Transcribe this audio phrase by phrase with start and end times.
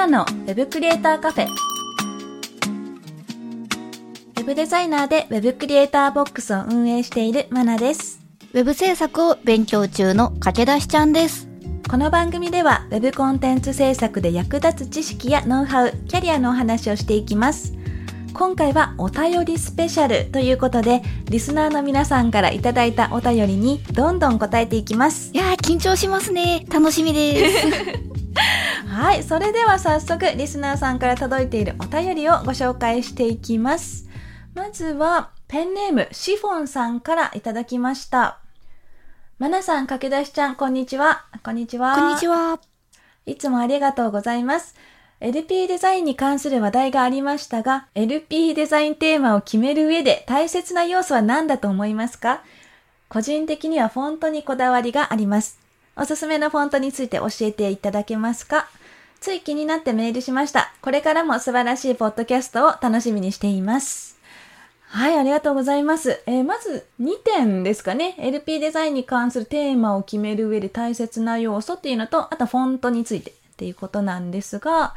[0.00, 1.46] ナのウェブクリエイターカフェ。
[1.46, 8.20] ウェブデザイナーでウェブクリエイターボックスを運営しているマナです。
[8.54, 11.48] ウェブ制作を勉強中の駆け出しちゃんです。
[11.88, 17.74] この番組では Web コンテンツ制作で役立つ知識やノウハウ、キャリアのお話をしていきます。
[18.32, 25.36] 今回はお便りスペシャルということで、リスナーの皆さんからいただいたお便りにどんどん答えていきますい。
[25.36, 26.64] やー、緊張しますね。
[26.70, 28.00] 楽しみです。
[29.00, 34.06] はい、それでは早速リスナーさんから届いているお便りをご紹介していきます。
[34.54, 38.40] まずは、ペンネームシフォンさんからいただきました。
[39.38, 41.24] マナさん、駆け出しちゃん、こんにちは。
[41.42, 41.96] こんにちは。
[41.96, 42.60] こんにちは。
[43.24, 44.74] いつもありがとうございます。
[45.20, 52.42] LP デザインに関する話題がありましたが、LP デザインテーマを決める上で大切な要素は何だと思いますか？
[53.08, 55.58] 個人的にはフォントにこだわりがあります。
[55.96, 58.68] おすすめのフォントについて教えていただけますか？
[59.20, 60.72] つい気になってメールしました。
[60.80, 64.18] これからも素晴らしいポッドキャストを楽しみにしています。
[64.86, 66.22] はい、ありがとうございます。
[66.26, 68.16] えーまず2点ですかね。
[68.18, 74.94] LP デザインに関するテーマを決める上で大切な要素っていうのと、あとフォントについてっていうことなんですが、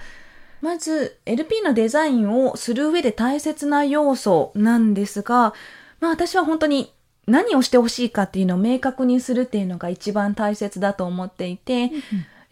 [0.62, 5.54] まず LP のデザインをする上で大切な要素なんですが、
[6.00, 6.94] まあ私は本当に
[7.28, 11.92] 何をしてほしいかっていうのを明確にするっていうのが一番大切だと思っていて、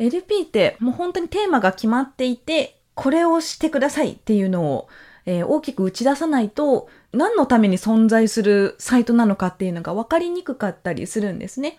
[0.02, 4.90] LP ってもう本当にテーマが決まっていて、これをしてくださいっていうのを、
[5.26, 11.78] えー大きく打ち出さないと、何のために存在するサイトなのかっていうのが分かりにくかったりするんですね。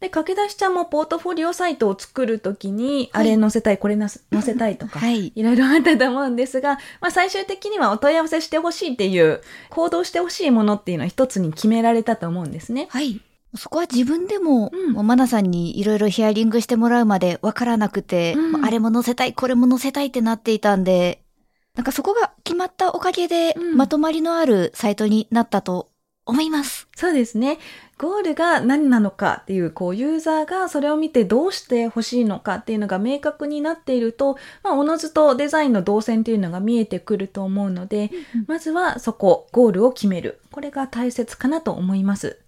[0.00, 4.08] で、駆け出しちゃんもポートフォリオサイトを作るときに、はいあれ載せたい、これ載
[4.42, 5.32] せたいとか、 はい。
[5.34, 12.86] いろいろあったと思うんですが、まあ最終的にはお問い合わせしてほしいっていう、行動してほしいものっていうのは一つに決められたと思うんですね。
[12.90, 13.20] はい。
[13.56, 21.22] そこは自分でも、うんもうマナさんにいろいろヒアリングしてもらうまでわからなくて、うんあれも載せたい、これも載せたいってなっていたんで、
[21.74, 25.88] なんかそこが決まったおかげで、うんまとまりのあるサイトになったと
[26.28, 26.88] 思います。
[26.94, 27.58] そうですね。
[27.96, 38.10] ゴールが何なのかっていう、こう、ユーザーがそれを見てどうしてほしいのかっていうのが明確になっていると、まあ、おのずとデザインの動線っていうのが見えてくると思うので、
[38.46, 40.40] まずはそこ、ゴールを決める。
[40.52, 42.38] これが大切かなと思います。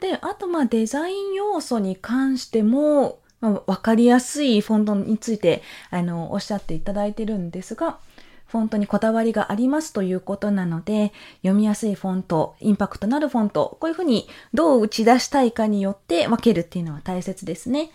[0.00, 7.98] で、あと、まあ、デザイン要素に関しても、まあ、わかりやすいフォントについて、あの、おっしゃっていただいてるんですが、
[8.46, 11.12] フォントにこだわりがありますということなので、
[11.42, 17.90] 読みやすいフォント、インパクトのあるフォント、こういうふうにどう打ち出したいかによって分けるっていうのは大切ですね。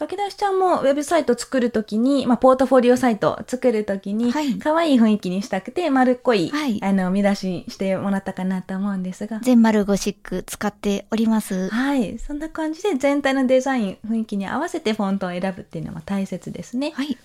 [0.00, 9.40] 駆け出しちゃんもウェブサイト作るときに、まあ、ポートフォリオサイト作るときに、はい可愛い雰囲気にしたくて、丸っこい、はいあの、見出しにしてもらったかなと思うんですが。
[9.40, 11.68] 全丸ゴシック使っております。
[11.68, 12.18] はい。
[12.18, 16.92] そんな感じで全体のデザイン、雰囲気に合わせてフォントを選ぶっていうのも大切ですね。
[16.94, 17.18] はい。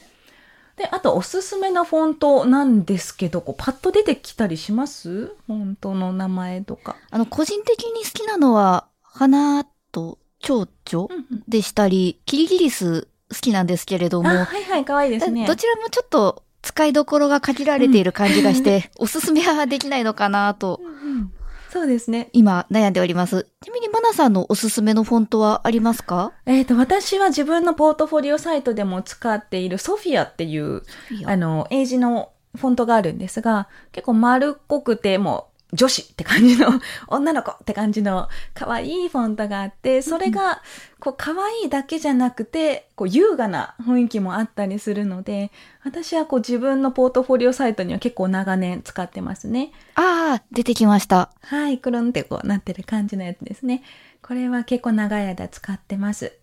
[0.75, 5.27] で、あとおすすめのフォントなんですけど、こうパッと出てきたりします？
[5.27, 6.97] フォントの名前とか。
[7.09, 15.45] あの、個人的に好きなのは、花と蝶々うんうんでしたり、キリギリス好きなんですけれども、あ、はいはい、可愛いですね。
[15.45, 21.31] どちらもちょっと使いどころが限られている感じがして、おすすめはできないのかなと、うんうん
[21.71, 22.29] そうですね。
[22.31, 23.47] 今悩んでおります。
[23.61, 26.31] ちなみにマナさんのおすすめのフォントはありますか？
[26.45, 30.83] えっ、と、私は自分のポートフォリオサイトでも使っているソフィアっていう、
[31.25, 36.69] あの、英字のフォントがあるんですが、結構丸っこくて、もう、女子って感じの、
[37.07, 40.61] 女の子って感じの可愛いフォントがあって、それが、
[40.99, 45.51] こう、可愛いだけじゃなくて、こう、優雅な雰囲気もあったりするので、
[45.83, 49.71] 私はこう、自分のポートフォリオサイトには結構長年使ってますね。
[49.95, 51.31] ああ、出てきました。
[51.41, 53.83] はい、くるんってこうなってる感じのやつですね。
[54.21, 56.37] これは結構長い間使ってます。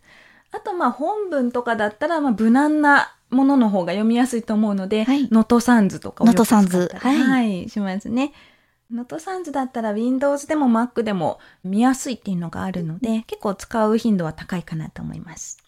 [0.50, 8.32] あと、まあ、本文とかだったら、まあ、無難なものの方が読みやすいと思うので、はい Noto Sans とかを使ったりノットサンズは、はいしますね。
[8.92, 15.58] Noto Sans だったら Windows でも Mac でも見やすいっていうのがあるので、結構使う頻度は高いかなと思います。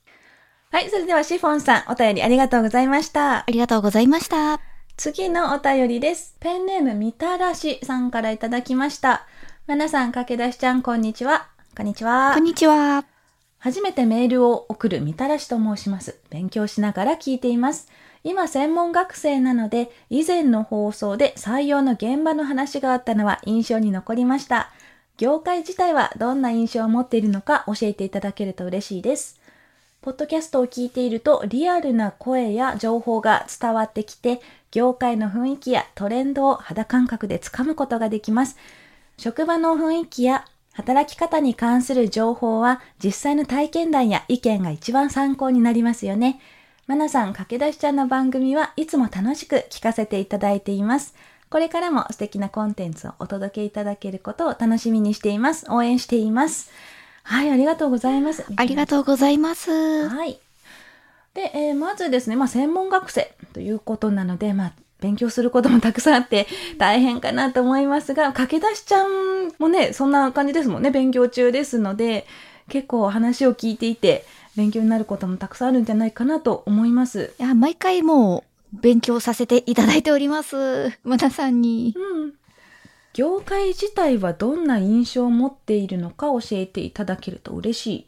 [0.70, 3.38] はい、それではシフォンさん、お便りありがとうございました。
[3.38, 4.60] ありがとうございました。
[4.96, 6.36] 次のお便りです。
[6.38, 9.26] ペンネームみたらしさんからいただきました。
[9.66, 11.48] まなさん、かけだしちゃん、こんにちは。
[11.74, 12.44] こんにちはこん。
[12.44, 13.04] にちは。
[13.58, 16.20] 初めてメールを送るみたらしと申します。
[16.28, 17.88] 勉強しながら聞いています。
[18.26, 24.72] 今専門学生なので、以前の放送で採用の現場の話があったのは印象に残りました。
[25.18, 29.38] 業界自体はどんな印象を持っているのか教えていただけると嬉しいです。
[30.00, 38.56] ポッドキャストを聞いているとリアルな声や情報が伝わってきて、業界の雰囲気やトレンドを肌感覚でつかむことができます。
[39.18, 46.40] 職場の雰囲気や働き方に関する情報は実際の体験談や意見が一番参考になりますよね。
[46.86, 51.14] まなさん、駆け出しちゃんの番組はいつも楽しく聞かせていただいています。
[51.48, 55.64] これからも素敵なコンテンツをお届けいただけることを楽しみにしています。
[55.70, 56.70] 応援しています。
[57.22, 58.44] はい、ありがとうございます。
[58.54, 60.08] ありがとうございます。
[60.08, 60.38] はい。
[61.32, 66.46] で、えーまずですね、まあ、専門学生ということなので、まあ、勉強することもたくさんあって
[66.76, 72.26] 大変かなと思いますが、駆け出しちゃんもね、そんな感じですもんね、勉強中ですので、
[72.68, 74.24] 結構話を聞いていて、
[74.56, 77.34] 勉強になることもたくさんあるんじゃないかなと思います。
[77.38, 80.90] いや、毎回もう勉強させていただいております。
[81.04, 81.94] まなさんに。
[81.96, 82.32] うん。
[83.12, 88.06] 業界自体はどんな印象を持っているのか教えていただけると嬉しい。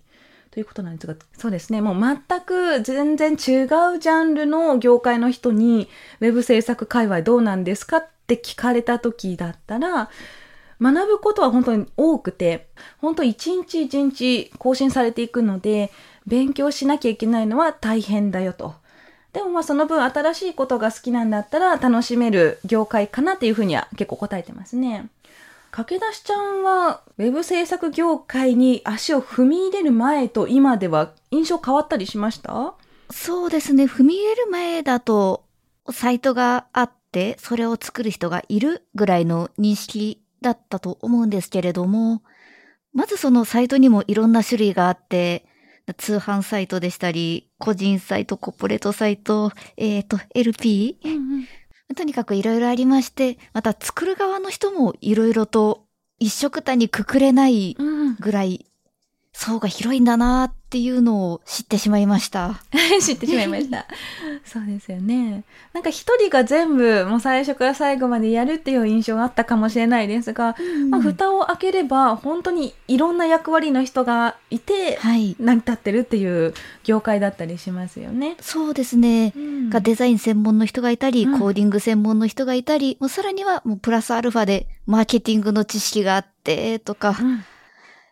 [0.50, 1.82] ということなんですが、そうですね。
[1.82, 5.88] もう全く全然違うジャンルの業界の人に、
[6.20, 10.08] ウェブ制作界隈どうなんですかって聞かれた時だったら、
[10.81, 15.90] 学ぶことは本当に多くて、本当一日一日更新されていくので、
[16.26, 18.75] 勉強しなきゃいけないのは大変だよと。
[19.32, 25.08] でもまあその分新しいことが好きなんだったら楽しめる業界かなっていうふうには結構答えてますね。
[25.70, 32.75] 駆け出しちゃんはウェブ制作業界に足を踏み入れる前と今では印象変わったりしました？
[33.11, 33.84] そうですね。
[33.84, 35.44] 踏み入れる前だと、
[35.90, 42.22] サイトがあって、それを作る人がいるぐらいの認識だったと思うんですけれども、
[42.94, 45.44] まずそのサイトにもいろんな種類があって、
[45.94, 50.98] 通販サイトでしたり、個人サイト、コーポレートサイト、えっ、と、LP?
[51.96, 55.86] とにかくいろいろありまして、また作る側の人もいろいろと
[56.18, 58.16] 一色たにくくれないうん。
[58.16, 58.66] ぐらい
[59.36, 62.62] 層が広いんだなっていうのを知ってしまいました。
[63.02, 63.84] 知ってしまいました。
[64.46, 65.44] そうですよね。
[65.74, 70.56] なんか一人が全部もう最初から最後までやるっていう印象があったかもしれないですが、
[70.88, 75.36] まあ、蓋を開ければ本当にいろんな役割の人がいて、はい。
[75.38, 76.54] 成り立ってるっていう
[76.84, 78.36] 業界だったりしますよね。
[78.40, 79.34] そうですね。
[79.36, 87.44] うんがデザイン専門の人がいたり、うんコーディング専門の人がいたり、もうさらにはもうプラスアルファでマーケティングの知識があって、とか、うん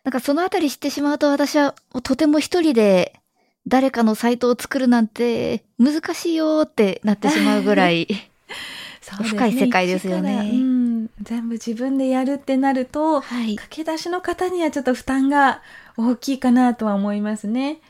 [0.05, 3.19] なんかそのあたり知ってしまうと私はとても一人で
[3.67, 8.07] 誰かのサイトを作るなんて難しいよってなってしまうぐらい。
[8.17, 8.31] ね
[9.29, 13.57] 深い世界ですよねうん、全部自分でやるってなると、はい。
[13.57, 15.61] 駆け出しの方にはちょっと負担が
[15.99, 17.81] 大きいかなとは思いますね。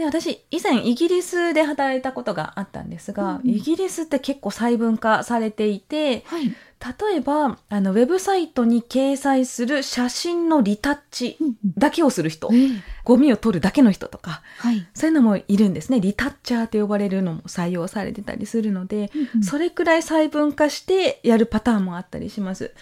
[0.00, 6.54] で私以前イギリスで働いたことがあったんですが、うんイギリスって結構細分化されていてはい。
[6.80, 11.36] 例えばあのウェブサイトに掲載する写真のリタッチ
[11.76, 12.68] だけをする人、ええ
[13.04, 14.86] ゴミを取るだけの人とかはい。
[14.94, 19.10] そういうのもいるんですねリタッチャーと呼ばれるのも採用されてたりするので、
[19.42, 22.72] それくらい細分化してやるパターンもあったりします。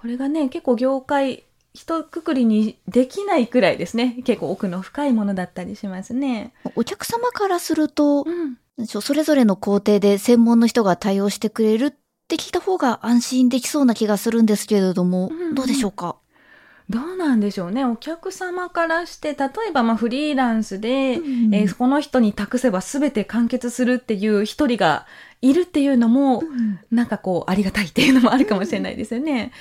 [0.00, 4.16] これがね、結構業界、一括りにできないくらいですね。
[4.24, 6.52] 結構奥の深いものだったりしますね。
[6.76, 8.58] お客様からすると、うん。
[8.86, 11.90] それぞれの工程で専門の人が対応してくれるっ
[12.26, 16.16] て聞いた方が安心できそうな気がするんですけれども、うんうんどうでしょうか？
[16.90, 17.84] どうなんでしょうね。
[17.84, 25.06] お客様からして、例えばまあフリーランスで、うんえーこの人に託せば全て完結するっていう一人が
[25.40, 26.42] いるっていうのも、
[26.90, 29.52] なんかこう、ありがたいっていうのもあるかもしれないですよね。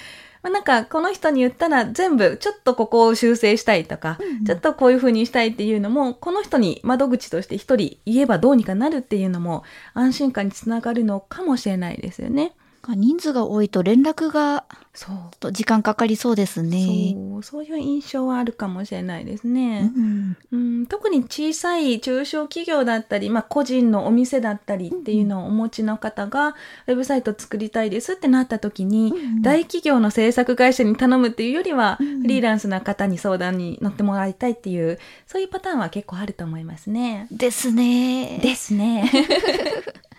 [0.43, 12.53] まあ、なんか、この人に言ったら全部、ちょっとここを修正したいとか、うんちょっとこういう風にしたいっていうのも、この人に窓口として一人言えばどうにかなるっていうのも、安心感につながるのかもしれないですよね。
[12.89, 15.15] 人数が多いと連絡がそう。
[15.39, 17.15] と時間かかりそうですね。
[17.15, 19.85] そう、そういう印象はあるかもしれないですうね。
[19.85, 37.27] んうん、特に小さい中小企業だったり、まあ、個人のお店だったりっていうのをお持ちの方が、ウェブサイト作りたいですってなった時に、うん大企業の制作会社に頼むっていうよりは、うんフリーランスな方に相談に乗ってもらいたいっていう、そういうパターンは結構あると思いますね。
[37.31, 38.39] ですね。
[38.41, 39.09] ですね。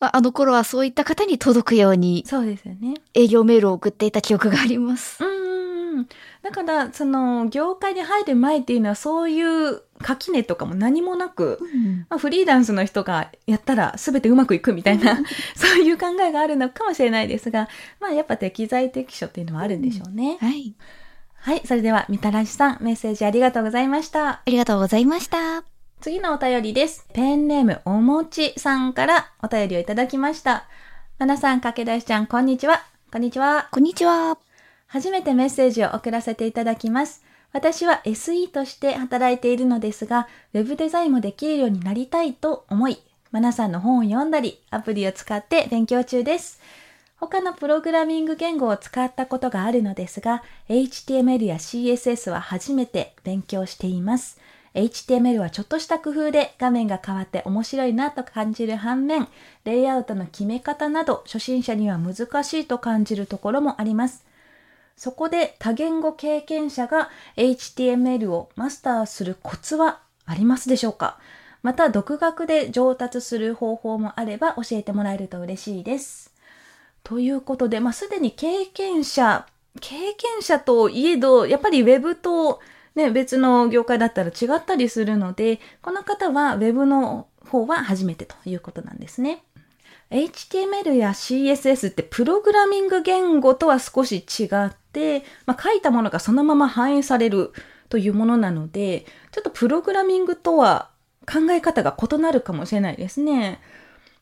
[0.00, 2.94] ああの頃はそういった方に届くようにそうですよね。
[3.14, 5.24] 営業メールを送っていた記憶があります。
[5.24, 5.46] うんうん
[5.96, 6.08] うん。
[6.42, 11.58] だから、その、業界に入る前っていうのは、そういう垣根とかも何もなく、
[12.08, 15.18] まあ、フリーランスの人がやったら全てうまくいくみたいな、
[15.56, 17.68] そういう考えがあるのかもしれないですが、
[18.00, 20.36] まあやっぱ適材適所っていうのはあるんでしょうね。
[20.40, 20.74] はい。
[21.34, 24.28] はい、それではみたらしさん、メッセージありがとうございました。
[24.28, 25.75] ありがとうございました。
[26.06, 27.04] 次のお便りです。
[27.14, 30.68] ペンネームおもちさんからお便りをいただきました。
[31.18, 32.84] まなさん、かけだしちゃん、こんにちは。
[33.10, 33.66] こんにちは。
[33.72, 34.38] こんにちは。
[34.86, 37.24] 初めてメッセージを送らせていただきます。
[37.52, 42.98] 私は SE として働いているのですが、ウェブデザインもできるようになりたいと思い、
[43.32, 46.60] マナさんの本を読んだり、アプリを使って勉強中です。
[47.16, 54.38] 他のプログラミング言語を使ったことがあるのですが、HTML や CSS は初めて勉強しています。
[54.76, 59.26] HTML はちょっとした工夫で画面が変わって面白いなと感じる反面、
[59.64, 64.22] レイアウトの決め方など初心者には難しいと感じるところもあります。
[64.94, 71.18] そこで多言語経験者が HTML をマスターするコツはありますでしょうか？
[71.62, 76.34] また独学で上達する方法もあれば教えてもらえると嬉しいです。
[77.02, 79.46] ということで、まあ、すでに経験者、
[79.80, 82.60] 経験者といえど、やっぱり Web と
[82.96, 89.44] ね、別の業界だったら違ったりするので、この方は Web の方は初めてということなんですね。
[90.10, 97.52] HTML や CSS ってプログラミング言語とは少し違って、まあ、書いたものがそのまま反映される
[97.88, 100.90] というものなので、ちょっとプログラミングとは
[101.30, 103.60] 考え方が異なるかもしれないですね。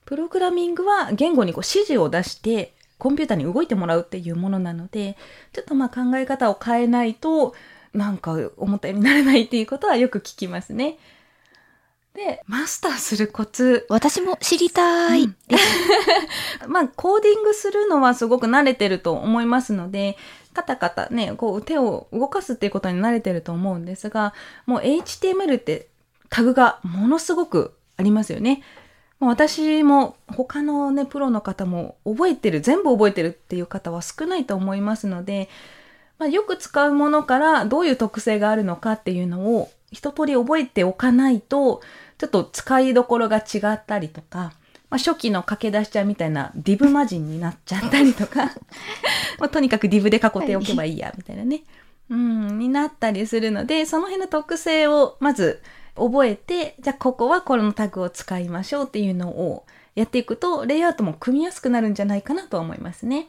[0.04, 5.16] プログラミングは言語にこう指示を出してコンピューターに動いてもらうっていうものなので、
[5.52, 7.54] ちょっとまあ考え方を変えないと、
[7.94, 10.98] なんか思ったようにならないっていうことはよく聞きますね。
[12.14, 13.86] で、マスターするコツ。
[13.88, 15.24] 私も知りたい。
[15.24, 15.36] うん
[16.70, 20.16] まあ、コーディングするのはすごく慣れてると思いますので、
[20.52, 24.32] カタカタね、こう手を動かすっていうことに慣れてると思うんですが、
[24.66, 25.88] もう HTML って
[26.30, 28.62] タグがものすごくありますよね。
[29.18, 35.48] もう私も他のね、プロの方も覚えてる、全部覚えてるっていう方は少ないと思いますので、
[36.18, 41.80] まあ、よく使うものからどういう特性があるのかっていうのを一通り覚えておかないと、
[42.18, 44.52] ちょっと使いどころが違ったりとか、
[44.90, 48.52] まあ、初期の駆け出しちゃうみたいなディブ魔人になっちゃったりとか、
[49.38, 51.64] まあ、とにかくディブで囲っておけばいいや、みたいなね。
[52.10, 55.62] うん、になったりするので、その辺の特性をまず
[55.96, 63.28] 覚えて、じゃあここはこのタグを使いましょうっていうのをやっていくと、レイアウトも組みやすくなるんじゃないかなと思いますね。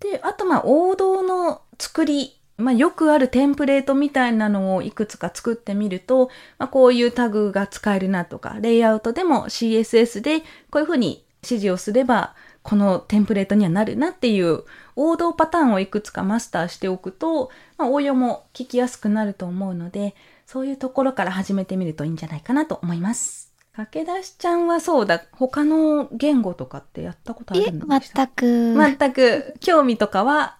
[0.00, 14.62] で、あとまあ王道の作り、まあよくあるテンプレートみたいなのをいくつか作ってみると、まあこういうタグが使えるなとか、レイアウトでも CSS でこういうふうに指示をすれば、このテンプレートにはなるなっていう
[14.94, 20.14] 王道パターンをいくつかマスターしておくと、まあ応用も聞きやすくなると思うので、
[20.46, 23.52] そういうところから始めてみるといいんじゃないかなと思います。
[23.74, 28.28] 駆け出しちゃんはそうだ、他の言語とかってやったことあえ、るんですか？
[28.36, 28.96] 全く。
[28.98, 30.58] 全く興味とかは？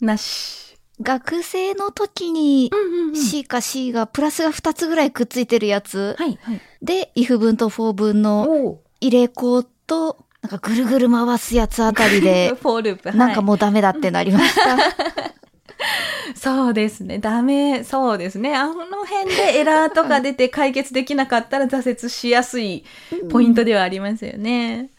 [0.00, 0.68] なし。
[1.00, 2.70] 学生の時に
[3.14, 6.16] C か C がプラスが2つぐらいくっついてるやつ。
[6.18, 6.60] はい、はい。
[6.82, 13.16] で、if 文と for 文の入れ子と、なんかぐるぐる回すやつあたりで、 フォーループ。
[13.16, 14.76] なんかはいもうダメだってなりました。
[16.34, 17.18] そうですね。
[17.18, 17.84] ダメ。
[17.84, 18.56] そうですね。
[18.56, 22.84] あの辺でエラーとか出て解決できなかったら挫折しやすい
[23.30, 24.90] ポイントではありますよね。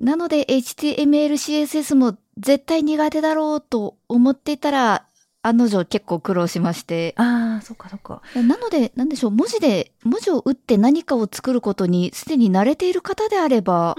[0.00, 5.06] なので HTML、CSS も絶対苦手だろうと思っていたら、
[5.42, 7.14] 案の定結構苦労しまして。
[7.16, 8.22] ああ、そっかそっか。
[8.34, 13.96] なので、なんでしょう、文字で、文字を打って何かを作ることにすでに慣れている方であれば、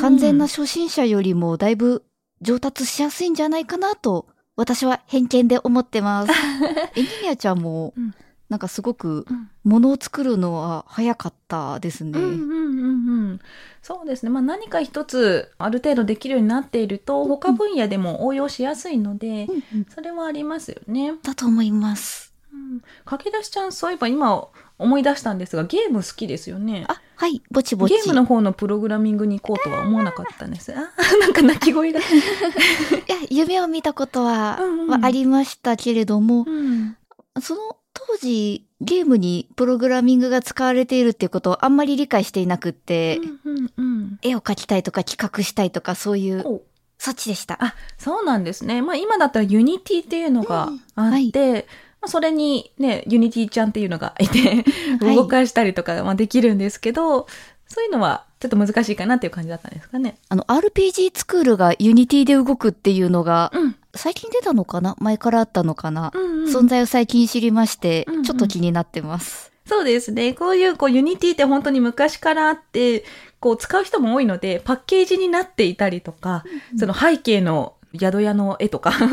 [0.00, 2.04] 完全な初心者よりもだいぶ
[2.40, 6.32] 上達しやすいんじゃないかなと、私は偏見で思ってます。
[6.96, 8.14] エニミアちゃんもうん、
[8.52, 12.18] なんかすごくうん物を作るのは早かったですね。
[12.18, 13.40] うんうんうんうん。
[13.80, 14.28] そうですね。
[14.30, 21.14] まあ何か一つある程度できるようになっていると、他分野でも応用しやすいので、うんうんそれはありますよね。
[21.22, 22.34] だと思います。
[22.52, 26.84] うん駆け出しちゃん、そういえば今思い出したんですが、ゲーム好きですよね。
[26.88, 27.94] あ、はい、ぼちぼち。
[27.94, 30.72] ゲームの方のプログラミングに行こうとは思わなかったんです。
[30.76, 32.00] あーなんか泣き声が。
[32.02, 36.96] いや、夢を見たことは、うんうんはありましたけれども、うん
[37.40, 44.18] その当時、ゲームにプログラミングが使われているっていうことをあんまり理解していなくって、うんうんうん。
[44.22, 46.62] 絵を描きたいとか企画したいとかそういう、お
[46.98, 47.58] そっちでした。
[47.60, 48.80] あ、そうなんですね。
[48.80, 51.66] まあ今だったら Unity っていうのがあって、
[52.00, 54.64] まあ、それにね、 Unity ちゃんっていうのがいて、
[55.04, 55.14] はい。
[55.16, 57.26] 動かしたりとかまあできるんですけど、
[57.72, 60.18] そういうのはちょっと難しいかなっていう感じだったんですかね。
[60.28, 63.76] あの、RPG スクールがユニティで動くっていうのが、うん。
[63.94, 64.96] 最近出たのかな？
[65.00, 66.54] 前からあったのかな、うん、うん。
[66.54, 69.52] 存在を最近知りましてうんうん、ちょっと気になってます。
[69.66, 70.34] そうですね。
[70.34, 73.04] こういう、こう、 Unity って本当に昔からあって、
[73.40, 76.44] こう、使う人も多いので、パッケージになっていたりとか、
[76.78, 79.08] その背景の宿屋の絵とか、 そう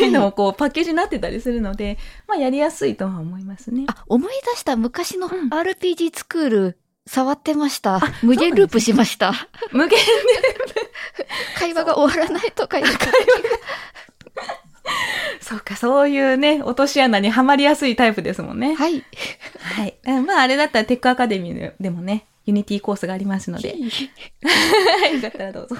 [0.00, 3.84] いうのもこうパッケージになってたりするので、まあやりやすいとは思いますね。
[3.88, 8.00] あ、思い出した昔のうん RPG ツクール、触ってました。
[8.22, 9.32] 無限ループしました。
[9.72, 9.98] 無限
[11.58, 12.92] 会話が終わらないとかいうか。
[15.40, 18.74] そうか、そういうね、落とし穴にはまりやすいタイプですもんね。
[18.74, 19.04] はい。
[19.58, 19.94] はい。
[20.06, 23.90] うんまあ、あれだったら TechAcademy でもね、 Unity コースがありますので、 よ
[25.20, 25.76] かったらどうぞ。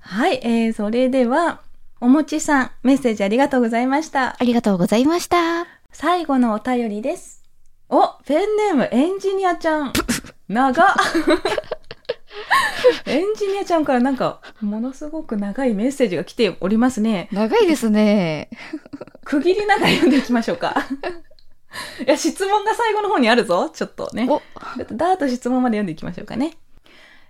[0.00, 1.60] はい、えー、それでは、
[2.00, 4.36] おもちさん、メッセージありがとうございました。
[4.38, 5.66] ありがとうございました。
[5.92, 7.41] 最後のお便りです。
[7.94, 9.92] お、ペンネーム、エンジニアちゃん。
[10.48, 10.86] 長っ
[13.04, 17.28] エンジニアちゃんからなんか、ものすごく長いメッセージが来ておりますね。
[17.32, 18.48] 長いですね。
[19.24, 20.74] 区切りながら読んでいきましょうか。
[22.06, 23.68] いや、質問が最後の方にあるぞ。
[23.68, 24.26] ちょっとね。
[24.26, 26.56] お、ちょっとダーッと質問まで読んでいきましょうかね。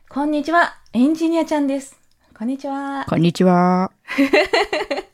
[0.09, 0.77] こんにちは。
[0.93, 1.99] エンジニアちゃんです。
[2.39, 3.05] こんにちは。
[3.09, 3.91] こんにちは。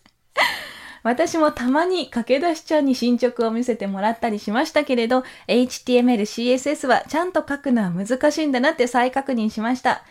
[1.02, 10.02] 私もたまに駆け出しちゃんに進捗を見せてもらったりしましたけれど、HTML、CSS はちゃんと書くのは難しいんだなって再確認しました。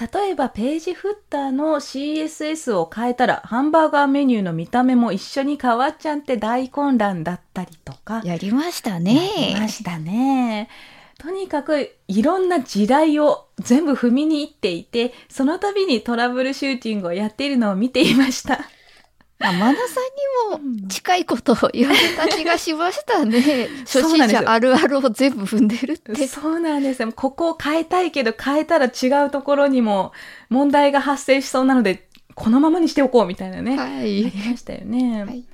[0.00, 8.22] 例えばページフッターの CSS を変えたらハンバーガーメニューの見た目も一緒に変わっちゃって大混乱だったりとか。
[8.24, 9.68] やりましたやりねま。
[9.68, 10.70] したね。
[11.18, 18.60] とにかくいろんな地雷を全部踏みに行っていて、その度にトラブルシューティングをやっているのを見ていました。
[19.42, 20.00] まあ、マナさ
[20.54, 23.68] んにも近いことを言われた気がしましたね。
[23.80, 26.26] 初そうなんですよ心者あるあるを全部踏んでるって。
[26.28, 27.12] そうなんですよ。
[27.12, 30.12] ここを変えたいけど変えたら違うところにも
[30.48, 33.76] 問題が発生しそうなので、このままにしておこうみたいなね。
[33.78, 34.32] あはいり。
[34.50, 35.24] ましたよね。
[35.24, 35.44] はい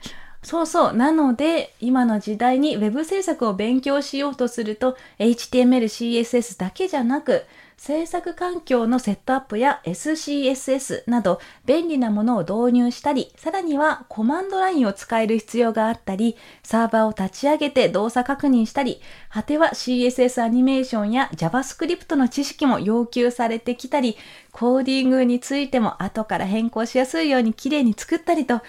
[0.43, 0.93] そうそう。
[0.95, 7.45] なので、今の時代に Web 制作を勉強しようとすると、HTML、CSS だけじゃなく、
[7.79, 24.17] 制作環境のセットアップや SCSS など便利なものを導入したり、さらにはコマンドラインを使える必要があったり、サーバーを立ち上げて動作確認したり、果ては CSS アニメーションや JavaScript の知識も要求されてきたり、
[24.51, 28.61] コーディングについても後から変更しやすいように綺麗に作ったりと、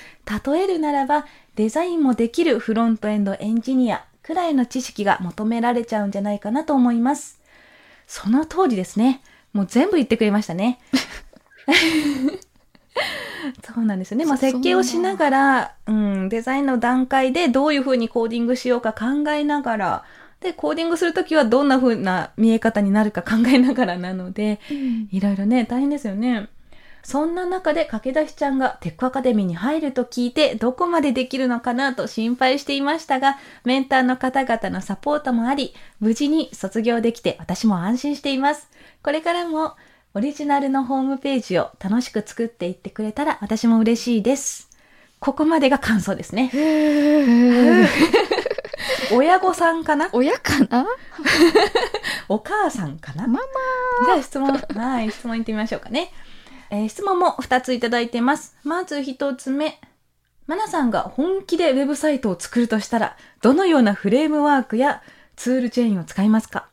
[0.47, 7.38] 例えるならばデザインもできるフロントエンドエンジニアくらいの知識が求められちゃうんじゃないかなと思います。
[8.09, 9.21] その通りですね。
[9.53, 10.79] もう全部言ってくれましたね。
[13.63, 14.25] そうなんですよね。
[14.25, 20.03] まあ、そ設計をしながら、うん、デザインの段階でどういうふうにコーディングしようか考えながら、
[20.41, 24.59] で、コーディングするときはどんな風な見え方になるか考えながらなので、
[25.11, 26.49] いろいろね、大変ですよね。
[27.03, 38.69] そんな中で駆け出しちゃんがテックアカデミーに入ると聞いてどこまでできるのかなと心配していましたが、メンターの方々のサポートもあり、無事に卒業できて私も安心しています。
[39.01, 39.75] これからも
[40.13, 44.69] オリジナルのホームページを楽しく作っていってくれたら私も嬉しいです。
[45.19, 46.51] ここまでが感想ですね。
[49.11, 50.09] 親御さんかな？
[50.13, 50.85] 親かな？
[52.29, 53.27] お母さんかな？
[53.27, 53.39] ママ
[54.05, 56.11] じゃあ質問、はい、質問いってみましょうかね。
[56.71, 58.55] えー質問も2ついただいてます。
[58.63, 59.79] まず1つ目。
[60.47, 65.01] マナさんが本気でウェブサイトを作るとしたら、どのようなフレームワークや
[65.35, 66.67] ツールチェーンを使いますか？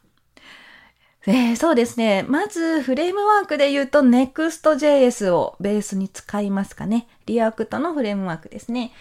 [1.26, 2.24] えーそうですね。
[2.28, 7.08] まず、フレームワークで言うと Next.js をベースに使いますかね。
[7.26, 8.92] React のフレームワークですね。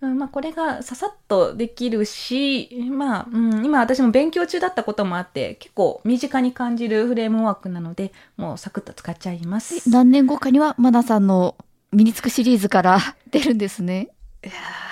[0.00, 9.90] うん、まあ、これがささっとできるし、まあ、うん、今私も勉強中だったこともあって、結構身近に感じるフレームワークなので、もうサクッと使っちゃいます。
[9.90, 11.56] 何年後かにはマナさんの
[11.92, 12.98] 身につくシリーズから
[13.30, 14.08] 出るんですね。
[14.44, 14.88] いやー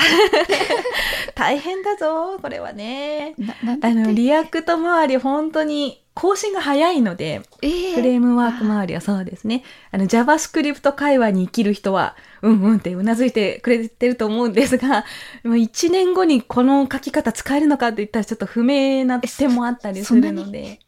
[1.34, 3.34] 大変だぞ、これはね。
[3.82, 9.64] あの、 React 周り本当に更新が早いので、えーフレームワーク周りはそうですね。
[9.90, 15.06] あの、JavaScript 会話に生きる人は、うんうんってうなずいてくれてると思うんですが、
[15.44, 20.80] もう1年後にこの書き方使えるのかって言ったらちょっと不明な点もあったりするので、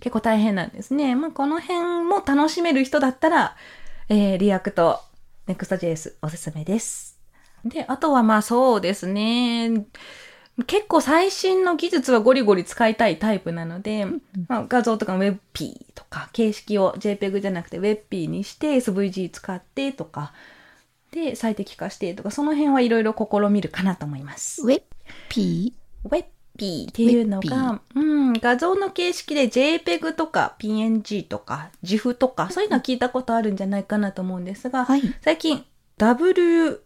[0.00, 1.14] 結構大変なんですね。
[1.14, 3.56] まあ、この辺も楽しめる人だったら、
[4.08, 5.00] えー、 React、
[5.48, 7.18] Next.js おすすめです。
[7.62, 9.84] で、あとはまあそうですね。
[10.64, 14.06] 結構最新の技術はゴリゴリ使いたいタイプなので、
[14.48, 20.32] まあ、画像とか WebP とか形式を JPEG じゃなくて WebP にして SVG 使ってとか
[21.10, 24.62] で最適化してとかその辺はいろいろ試みるかなと思います。
[24.62, 24.82] ウェッ
[25.28, 35.02] ピ WebP っていうのが、うん、画像の形式で JPEG とか PNG とか GIF とかそういうのは聞いたことあるんじゃないかなと思うんですが、はい。
[35.20, 35.66] 最近
[35.98, 36.80] WEBP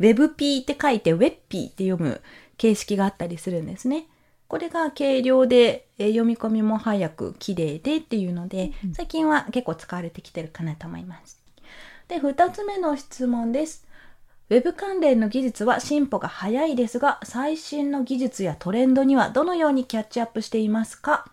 [0.00, 2.20] WebP って書いて WebP って読む
[2.56, 4.06] 形式があったりするんですね。
[4.48, 11.38] これが軽量で、えー読み込みも早く綺麗でっていうので、最近は結構使われてきてるかなと思います。
[12.08, 13.86] で、二つ目の質問です。
[14.50, 21.30] ウェブ関連の技術は進歩が早いですが、最新の技術やトレンドにはどのようにキャッチアップしていますか？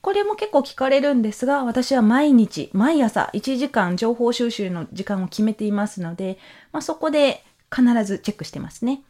[0.00, 6.38] これも結構聞かれるんですが、私は毎日、毎朝1時間情報収集の時間を決めていますので、
[6.72, 9.02] まあ、そこで必ずチェックしてますね。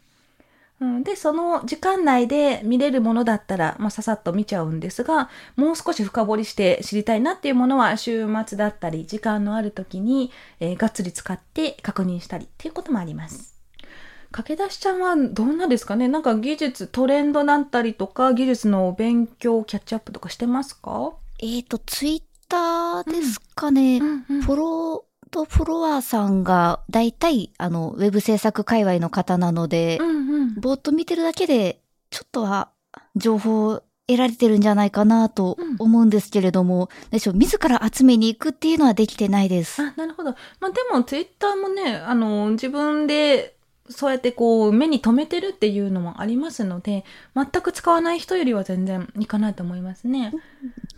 [0.81, 13.57] うん、で、その時間内で見れるものだったら、まあ、ささっと見ちゃうんですが、もう少し深掘りして知りたいなっていうものは、週末だったり、時間のある時に、えーがっつり使って確認したりっていうこともあります。
[14.31, 16.07] 駆け出しちゃんはどんなですかね？
[16.07, 21.13] なんか技術、トレンドだったりとか、技術の勉強、キャッチアップとかしてますか？
[21.41, 23.99] えっ、と、ツイッターですかね。
[23.99, 30.55] んうんフォローとフォロワーさんが大体、あの、ウェブ制作界隈の方なので、うんうん。
[30.61, 32.71] ぼーっと見てるだけで、ちょっとは
[33.17, 39.83] 情報を得られてるんじゃないかなと思うんですけれども、でしょう、自ら集めに行くっていうのはできてないです。
[39.83, 40.35] あ、なるほど。
[40.61, 43.57] まあでも、ツイッターもね、あの、自分で、
[43.91, 50.33] そうやってこう、目に留めてるっていうのもありますので、全く使わない人よりは全然いいかなと思いますね。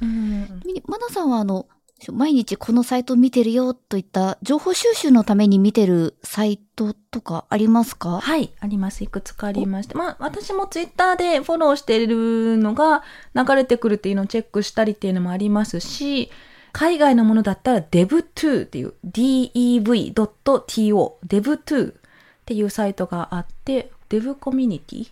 [0.00, 0.60] うん。
[0.64, 1.66] みマナさんはあの、
[2.12, 8.20] 毎日このサイト見てるよといった情報収集のために見てるサイトとかありますか？
[8.20, 9.04] はい、あります。
[9.04, 9.94] いくつかありまして。
[9.94, 13.02] まあ、私もツイッターでフォローしてるのが
[13.34, 16.30] 流れてくるっていうのをチェックしたりっていうのもありますし、
[16.72, 20.14] 海外のものだったら dev2 っていう dev.to
[21.26, 21.94] dev2 っ
[22.46, 25.10] ていうサイトがあって、dev コミュニティ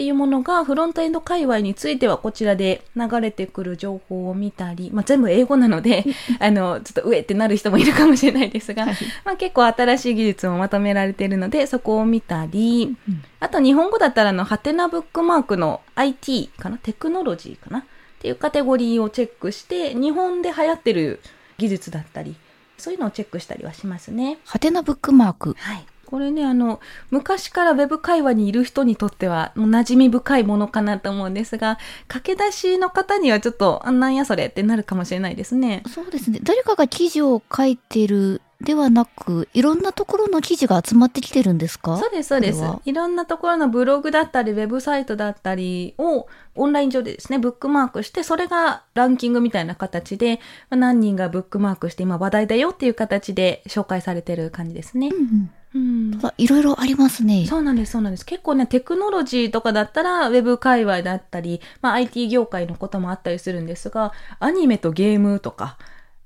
[0.00, 6.06] っていうものがフロントエンド界隈についてはこちらで流れてくる情報を見たり、まあ、全部英語なので、
[6.40, 8.86] あの、ちょっと上ってなる人もいるかもしれないですが、
[9.26, 12.96] まあ、結構新しい技術もまとめられているので、そこを見たり、
[13.40, 16.78] あと日本語だったらあの、ハテナブックマークの IT かな？
[16.78, 17.80] テクノロジーかな？
[17.80, 17.82] っ
[18.20, 21.20] ていうカテゴリーをチェックして、日本で流行ってる
[21.58, 22.36] 技術だったり、
[22.78, 24.38] そういうのをチェックしたりはしますね。
[24.46, 25.56] ハテナブックマーク。
[25.58, 25.84] はい。
[26.10, 35.82] これね、あの、昔からウェブ会話にいる人にとっては、もう馴染み深いものかなと思うんですが、駆け出しの方にはちょっと、あなんやそれってなるかもしれないですね。
[35.88, 36.40] そうですね。
[36.42, 41.96] 誰かが記事を書いてるではなく、いろんなところの記事が集まってきてるんですか？
[41.96, 42.62] そうです、そうです。
[42.84, 55.14] いろんなところのブログだったり、ウェブサイトだったりをオンライン上でですね、ブックマークして、それがランキングみたいな形で、まあ何人がブックマークして今話題だよっていう形で紹介されてる感じですねう。
[55.14, 56.20] んうんうん。
[56.36, 57.46] いろいろありますね。
[57.46, 58.26] そうなんです、そうなんです。
[58.26, 65.78] 結構ね、テクノロジーとかだったら、ウェブ界隈だったり、まあ IT 業界のこともあったりするんですが、アニメとゲームとか、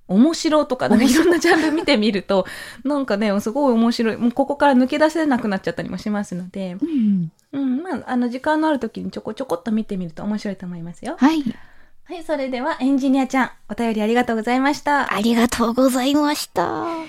[0.07, 2.46] 面白とか、なんかいろんなジャンル見てみると、
[2.85, 4.16] なんかね、すごい面白い。
[4.16, 7.33] もうここから抜け出せなくなっちゃったりもしますので、うん。
[7.52, 11.16] うん、まあ、あの、時間のある時にちょこちょこっと見てみると面白いと思いますよ。
[11.18, 11.42] はい。
[12.07, 15.14] はい、それではエンジニアちゃん、お便りありがとうございました。
[15.14, 16.85] ありがとうございました。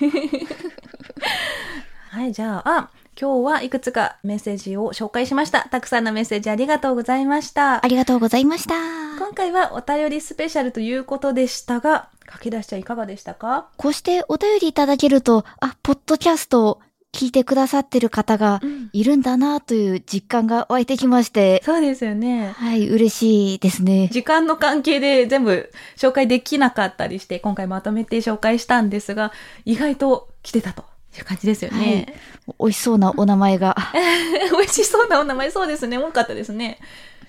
[2.16, 5.68] はい、じゃあ、あ、今日はいくつかメッセージを紹介しました。
[5.70, 7.88] たくさんのメッセージありがとうございましたあ。
[7.88, 8.74] りがとうございました。
[9.18, 13.68] 今回はお便りスペシャルということでしたが、駆け出しちゃんいかがでしたか？
[13.76, 16.80] こうしてお便りいただけると、あ、ポッドキャストを
[17.12, 18.62] 聞いてくださってる方が
[18.94, 22.54] いるんだなという実感が湧いてきまして、そうですよね。
[22.56, 24.08] はい、嬉しいですね。
[24.10, 29.32] 時間の関係で全部紹介できなかったりして、今回まとめて紹介したんですが、
[29.66, 30.82] 意外と来てたと
[31.18, 32.14] いう感じですよね。
[32.58, 33.76] 美味しそうなお名前が。
[34.52, 35.98] 美味しそうなお名前、そうですね。
[35.98, 36.78] 多かったですね。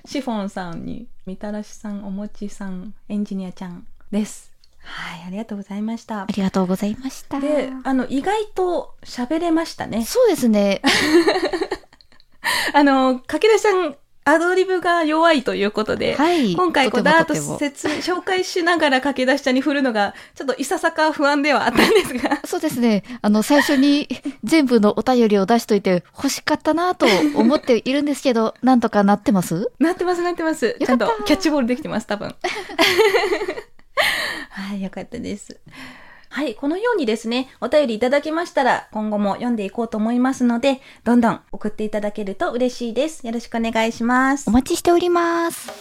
[0.06, 4.52] シフォンさんに、みたらしさん、おもちさん、エンジニアちゃんです。
[4.80, 6.28] はい、ありがとうございましたあ。
[6.34, 7.39] りがとうございました。
[7.41, 10.06] で、あの、意外と喋れましたね。
[10.06, 10.82] そうですね。
[12.73, 13.97] あの、駆け出しさん、
[14.28, 16.54] アドリブが弱いということで、はい。
[16.54, 23.04] 今回こうとてもダーッと説紹介しながら駆け出しちゃんに振るのが、ちょっといささか不安ではあったんですが、 そうですね。
[23.22, 24.10] あの、最初に
[24.44, 29.72] 全部のお便りを出しといて欲しかったなと思っているんですけど、 なんとかなってます？
[29.80, 30.76] なってますなってます。
[30.86, 32.36] ちゃんとキャッチボールできてます、多分。
[34.50, 35.58] はい、よかったです。
[36.38, 43.26] はい、このようにですね、お便りいただきましたら、今後も読んでいこうと思いますので、どんどん送っていただけると嬉しいです。
[43.26, 44.52] よろしくお願いしますお。
[44.52, 45.71] 待ちしております。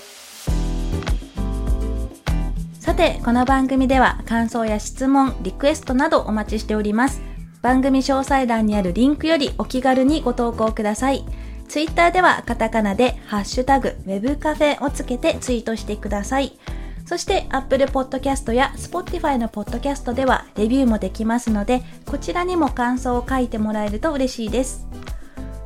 [2.81, 7.21] さて、この番組では感想や質問、リクエストなどお待ちしております。
[7.61, 11.27] 番組詳細欄にあるリンクよりお気軽にご投稿ください。
[11.69, 16.59] ツイッターではカタカナでハッシュタグウェブカフェをつけてツイートしてください。
[17.07, 24.87] そして Apple Podcast や Spotify の Podcast ではレビューもできますので、こちらにも感想を書いてもらえると嬉しいです。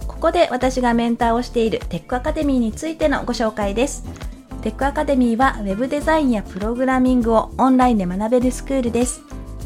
[0.06, 4.04] ここで私がメンターをしているテックアカデミーについてのご紹介です。
[4.60, 9.22] テックアカデミーは Web デザインやプログラミングをオンラインで学べるスクールです。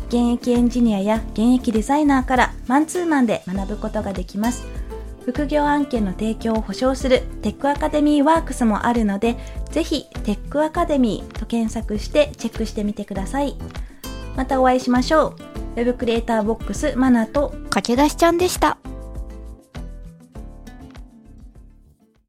[0.07, 4.65] 現役エンジニアや現役デザイナーからマンツーマンで学ぶことができます。
[5.25, 9.37] 副業案件の提供を保証するテックアカデミーワークスもあるので、
[9.75, 13.57] ぜひテックアカデミーと検索してチェックしてみてください。
[14.37, 15.35] またお会いしましょ
[15.75, 15.75] う。
[15.75, 18.79] Web クリエイターボックスマナと駆け出しちゃんでした。